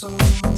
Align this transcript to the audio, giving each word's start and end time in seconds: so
so 0.00 0.49